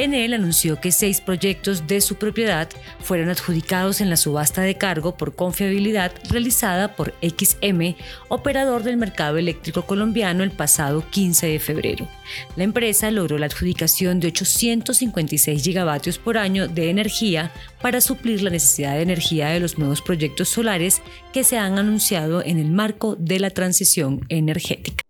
[0.00, 2.70] Enel anunció que seis proyectos de su propiedad
[3.00, 7.96] fueron adjudicados en la subasta de cargo por confiabilidad realizada por XM,
[8.28, 12.08] operador del mercado eléctrico colombiano, el pasado 15 de febrero.
[12.56, 18.48] La empresa logró la adjudicación de 856 gigavatios por año de energía para suplir la
[18.48, 21.02] necesidad de energía de los nuevos proyectos solares
[21.34, 25.09] que se han anunciado en el marco de la transición energética.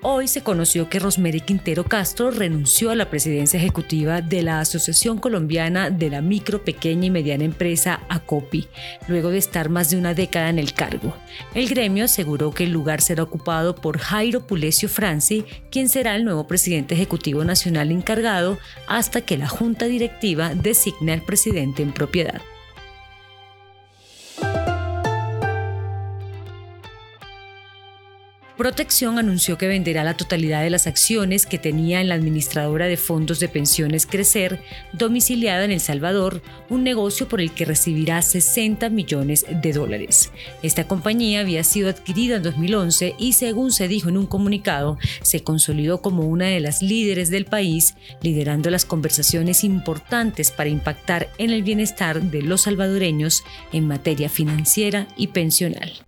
[0.00, 5.18] Hoy se conoció que Rosemary Quintero Castro renunció a la presidencia ejecutiva de la Asociación
[5.18, 8.68] Colombiana de la Micro, Pequeña y Mediana Empresa, ACOPI,
[9.08, 11.16] luego de estar más de una década en el cargo.
[11.52, 16.24] El gremio aseguró que el lugar será ocupado por Jairo Pulesio Franci, quien será el
[16.24, 22.40] nuevo presidente ejecutivo nacional encargado hasta que la Junta Directiva designe al presidente en propiedad.
[28.58, 32.96] Protección anunció que venderá la totalidad de las acciones que tenía en la administradora de
[32.96, 34.60] fondos de pensiones Crecer,
[34.92, 40.32] domiciliada en El Salvador, un negocio por el que recibirá 60 millones de dólares.
[40.64, 45.44] Esta compañía había sido adquirida en 2011 y, según se dijo en un comunicado, se
[45.44, 51.50] consolidó como una de las líderes del país, liderando las conversaciones importantes para impactar en
[51.50, 56.07] el bienestar de los salvadoreños en materia financiera y pensional.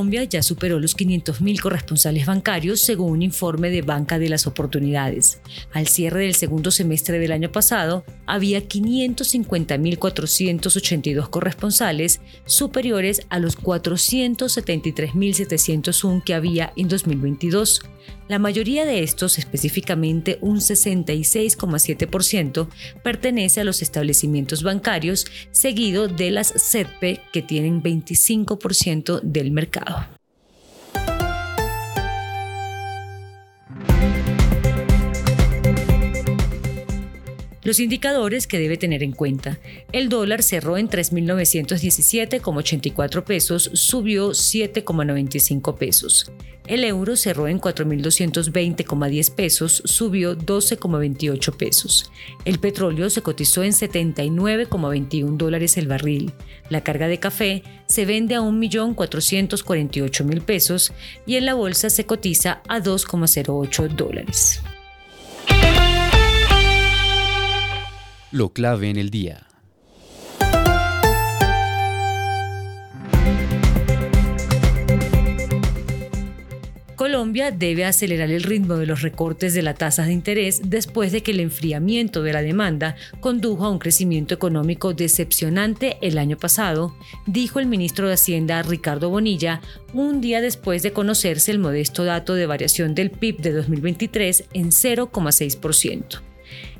[0.00, 5.42] Colombia ya superó los 500.000 corresponsales bancarios según un informe de Banca de las Oportunidades.
[5.74, 16.24] Al cierre del segundo semestre del año pasado, había 550.482 corresponsales, superiores a los 473.701
[16.24, 17.82] que había en 2022.
[18.30, 22.68] La mayoría de estos, específicamente un 66,7%,
[23.02, 30.19] pertenece a los establecimientos bancarios, seguido de las CETPE, que tienen 25% del mercado wow
[37.70, 39.60] Los indicadores que debe tener en cuenta.
[39.92, 46.32] El dólar cerró en 3.917,84 pesos, subió 7,95 pesos.
[46.66, 52.10] El euro cerró en 4.220,10 pesos, subió 12,28 pesos.
[52.44, 56.32] El petróleo se cotizó en 79,21 dólares el barril.
[56.70, 60.92] La carga de café se vende a 1.448.000 pesos
[61.24, 64.60] y en la bolsa se cotiza a 2,08 dólares.
[68.32, 69.48] Lo clave en el día.
[76.94, 81.22] Colombia debe acelerar el ritmo de los recortes de la tasa de interés después de
[81.24, 86.94] que el enfriamiento de la demanda condujo a un crecimiento económico decepcionante el año pasado,
[87.26, 89.60] dijo el ministro de Hacienda Ricardo Bonilla
[89.92, 94.66] un día después de conocerse el modesto dato de variación del PIB de 2023 en
[94.70, 96.29] 0,6%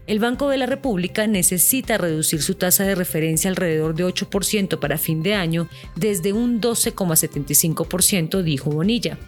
[0.07, 4.99] el Banco de la República necesita reducir su tasa de referencia alrededor de 8% para
[4.99, 9.19] fin de año desde un 12,75%, dijo Bonilla.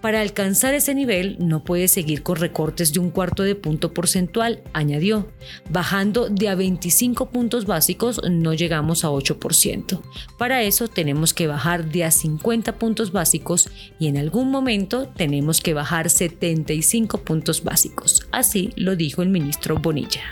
[0.00, 4.62] Para alcanzar ese nivel no puede seguir con recortes de un cuarto de punto porcentual,
[4.72, 5.28] añadió.
[5.70, 10.00] Bajando de a 25 puntos básicos no llegamos a 8%.
[10.38, 15.60] Para eso tenemos que bajar de a 50 puntos básicos y en algún momento tenemos
[15.60, 18.26] que bajar 75 puntos básicos.
[18.32, 20.31] Así lo dijo el ministro Bonilla.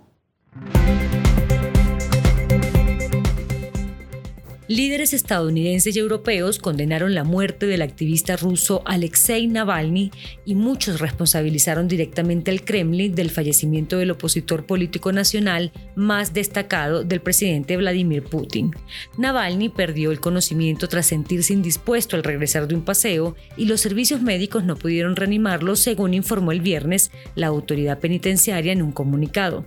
[4.71, 10.11] Líderes estadounidenses y europeos condenaron la muerte del activista ruso Alexei Navalny
[10.45, 17.19] y muchos responsabilizaron directamente al Kremlin del fallecimiento del opositor político nacional más destacado del
[17.19, 18.71] presidente Vladimir Putin.
[19.17, 24.21] Navalny perdió el conocimiento tras sentirse indispuesto al regresar de un paseo y los servicios
[24.21, 29.65] médicos no pudieron reanimarlo, según informó el viernes la autoridad penitenciaria en un comunicado.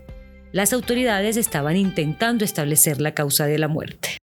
[0.51, 4.24] Las autoridades estaban intentando establecer la causa de la muerte.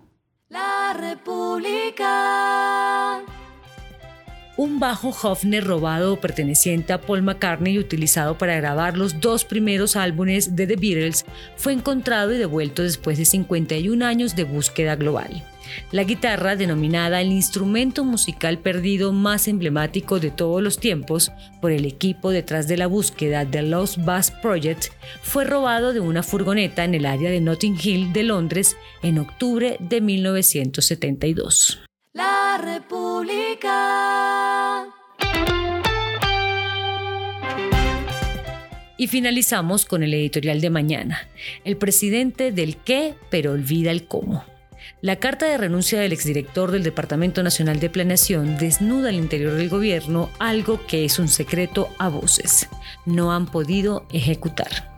[4.61, 9.95] Un bajo Hofner robado perteneciente a Paul McCartney y utilizado para grabar los dos primeros
[9.95, 11.25] álbumes de The Beatles
[11.55, 15.43] fue encontrado y devuelto después de 51 años de búsqueda global.
[15.91, 21.85] La guitarra, denominada el instrumento musical perdido más emblemático de todos los tiempos por el
[21.85, 24.89] equipo detrás de la búsqueda The Lost Bass Project,
[25.23, 29.77] fue robado de una furgoneta en el área de Notting Hill de Londres en octubre
[29.79, 31.81] de 1972.
[32.13, 34.00] La República.
[39.01, 41.27] Y finalizamos con el editorial de mañana.
[41.65, 44.45] El presidente del qué, pero olvida el cómo.
[45.01, 49.69] La carta de renuncia del exdirector del Departamento Nacional de Planeación desnuda al interior del
[49.69, 52.69] gobierno algo que es un secreto a voces.
[53.07, 54.93] No han podido ejecutar.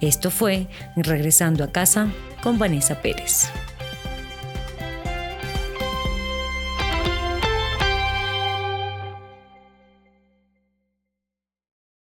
[0.00, 3.48] Esto fue Regresando a casa con Vanessa Pérez.